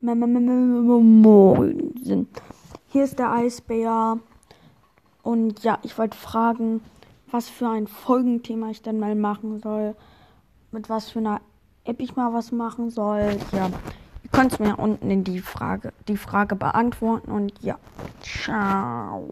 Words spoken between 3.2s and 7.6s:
Eisbär. Und ja, ich wollte fragen, was